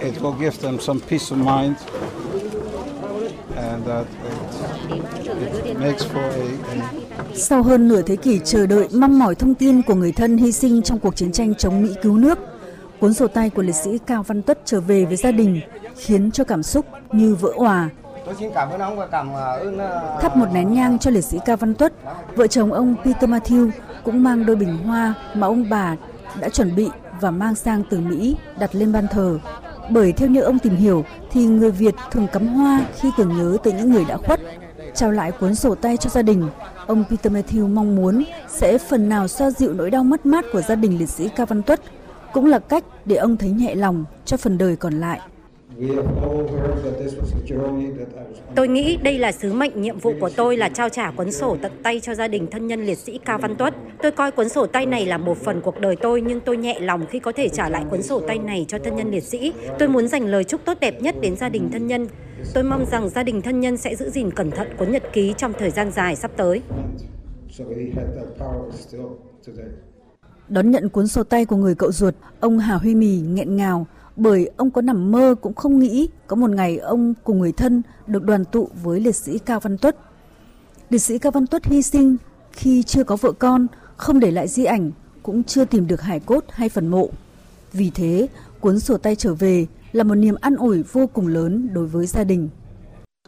[0.00, 1.76] It will give them some peace of mind
[3.56, 4.06] and that
[4.88, 9.34] it, it makes for a, a Sau hơn nửa thế kỷ chờ đợi mong mỏi
[9.34, 12.38] thông tin của người thân hy sinh trong cuộc chiến tranh chống Mỹ cứu nước,
[13.00, 15.60] cuốn sổ tay của liệt sĩ Cao Văn Tuất trở về với gia đình
[15.96, 17.88] khiến cho cảm xúc như vỡ òa.
[18.26, 21.24] Tôi xin cảm ơn ông và cảm ơn uh, Thắp một nén nhang cho liệt
[21.24, 21.92] sĩ Cao Văn Tuất,
[22.36, 23.70] vợ chồng ông Peter Matthew
[24.04, 25.96] cũng mang đôi bình hoa mà ông bà
[26.40, 26.88] đã chuẩn bị
[27.20, 29.38] và mang sang từ Mỹ đặt lên ban thờ.
[29.90, 33.56] Bởi theo như ông tìm hiểu thì người Việt thường cắm hoa khi tưởng nhớ
[33.64, 34.40] tới những người đã khuất.
[34.94, 36.48] Trao lại cuốn sổ tay cho gia đình,
[36.86, 40.62] ông Peter Matthew mong muốn sẽ phần nào xoa dịu nỗi đau mất mát của
[40.62, 41.80] gia đình liệt sĩ Cao Văn Tuất,
[42.32, 45.20] cũng là cách để ông thấy nhẹ lòng cho phần đời còn lại.
[48.54, 51.56] Tôi nghĩ đây là sứ mệnh nhiệm vụ của tôi là trao trả cuốn sổ
[51.62, 53.74] tận tay cho gia đình thân nhân liệt sĩ Cao Văn Tuất.
[54.02, 56.80] Tôi coi cuốn sổ tay này là một phần cuộc đời tôi nhưng tôi nhẹ
[56.80, 59.52] lòng khi có thể trả lại cuốn sổ tay này cho thân nhân liệt sĩ.
[59.78, 62.06] Tôi muốn dành lời chúc tốt đẹp nhất đến gia đình thân nhân.
[62.54, 65.34] Tôi mong rằng gia đình thân nhân sẽ giữ gìn cẩn thận cuốn nhật ký
[65.36, 66.62] trong thời gian dài sắp tới.
[70.48, 73.86] Đón nhận cuốn sổ tay của người cậu ruột, ông Hà Huy Mì nghẹn ngào
[74.16, 77.82] bởi ông có nằm mơ cũng không nghĩ có một ngày ông cùng người thân
[78.06, 79.96] được đoàn tụ với liệt sĩ Cao Văn Tuất.
[80.90, 82.16] Liệt sĩ Cao Văn Tuất hy sinh
[82.52, 83.66] khi chưa có vợ con,
[83.96, 84.90] không để lại di ảnh,
[85.22, 87.08] cũng chưa tìm được hải cốt hay phần mộ.
[87.72, 88.28] Vì thế,
[88.60, 92.06] cuốn sổ tay trở về là một niềm an ủi vô cùng lớn đối với
[92.06, 92.48] gia đình.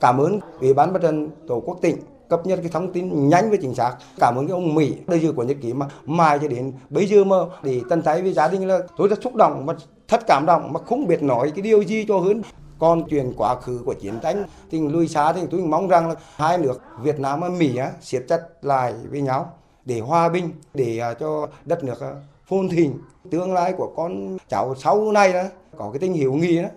[0.00, 1.96] cảm ơn Ủy ban Mặt trận Tổ quốc tỉnh
[2.28, 3.96] cập nhật cái thông tin nhanh và chính xác.
[4.18, 7.06] Cảm ơn cái ông Mỹ đây giờ của nhật ký mà mai cho đến bây
[7.06, 9.74] giờ mà để tận tay với gia đình là tôi rất xúc động mà
[10.08, 12.42] thật cảm động mà không biết nói cái điều gì cho hơn.
[12.78, 16.14] Còn chuyện quá khứ của chiến tranh thì lùi xa thì tôi mong rằng là
[16.36, 19.52] hai nước Việt Nam và Mỹ á, siết chặt lại với nhau
[19.84, 22.12] để hòa bình để à, cho đất nước à,
[22.48, 22.98] phồn thịnh
[23.30, 25.42] tương lai của con cháu sau này đó
[25.76, 26.68] có cái tình hiểu nghị đó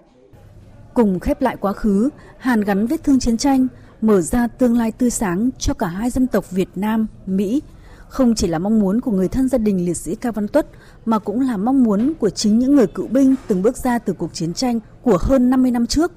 [0.93, 3.67] Cùng khép lại quá khứ, hàn gắn vết thương chiến tranh,
[4.01, 7.61] mở ra tương lai tươi sáng cho cả hai dân tộc Việt Nam, Mỹ.
[8.07, 10.67] Không chỉ là mong muốn của người thân gia đình liệt sĩ Cao Văn Tuất,
[11.05, 14.13] mà cũng là mong muốn của chính những người cựu binh từng bước ra từ
[14.13, 16.11] cuộc chiến tranh của hơn 50 năm trước.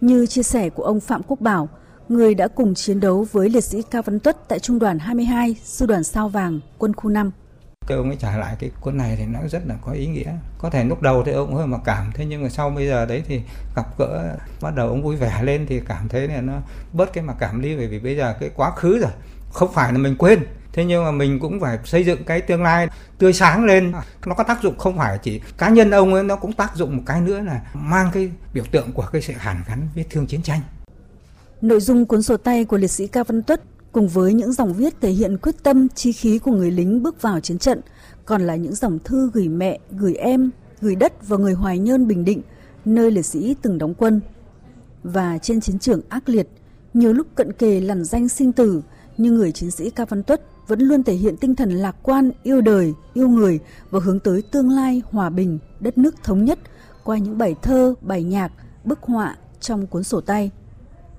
[0.00, 1.68] Như chia sẻ của ông Phạm Quốc Bảo,
[2.08, 5.56] người đã cùng chiến đấu với liệt sĩ Cao Văn Tuất tại Trung đoàn 22,
[5.64, 7.30] Sư đoàn Sao Vàng, quân khu 5.
[7.86, 10.32] Cái ông ấy trả lại cái cuốn này thì nó rất là có ý nghĩa.
[10.58, 13.06] Có thể lúc đầu thì ông hơi mặc cảm, thế nhưng mà sau bây giờ
[13.06, 13.42] đấy thì
[13.76, 16.60] gặp gỡ bắt đầu ông vui vẻ lên thì cảm thấy là nó
[16.92, 19.10] bớt cái mặc cảm đi bởi vì bây giờ cái quá khứ rồi.
[19.52, 22.62] Không phải là mình quên, thế nhưng mà mình cũng phải xây dựng cái tương
[22.62, 23.92] lai tươi sáng lên.
[24.26, 26.96] Nó có tác dụng không phải chỉ cá nhân ông ấy, nó cũng tác dụng
[26.96, 30.26] một cái nữa là mang cái biểu tượng của cái sự hàn gắn vết thương
[30.26, 30.60] chiến tranh.
[31.60, 33.60] Nội dung cuốn sổ tay của liệt sĩ Cao Văn Tuất
[33.94, 37.22] cùng với những dòng viết thể hiện quyết tâm, chí khí của người lính bước
[37.22, 37.80] vào chiến trận,
[38.24, 40.50] còn là những dòng thư gửi mẹ, gửi em,
[40.80, 42.42] gửi đất và người Hoài Nhơn Bình Định,
[42.84, 44.20] nơi liệt sĩ từng đóng quân.
[45.02, 46.48] Và trên chiến trường ác liệt,
[46.94, 48.82] nhiều lúc cận kề lằn danh sinh tử,
[49.16, 52.30] nhưng người chiến sĩ Cao Văn Tuất vẫn luôn thể hiện tinh thần lạc quan,
[52.42, 53.58] yêu đời, yêu người
[53.90, 56.58] và hướng tới tương lai hòa bình, đất nước thống nhất
[57.04, 58.52] qua những bài thơ, bài nhạc,
[58.84, 60.50] bức họa trong cuốn sổ tay.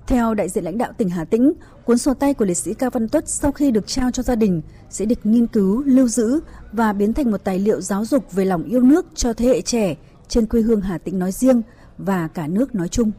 [0.06, 1.52] Theo đại diện lãnh đạo tỉnh Hà Tĩnh,
[1.84, 4.34] cuốn sổ tay của liệt sĩ Cao Văn Tuất sau khi được trao cho gia
[4.34, 6.40] đình sẽ được nghiên cứu, lưu giữ
[6.72, 9.60] và biến thành một tài liệu giáo dục về lòng yêu nước cho thế hệ
[9.60, 9.94] trẻ
[10.28, 11.62] trên quê hương Hà Tĩnh nói riêng
[11.98, 13.10] và cả nước nói chung.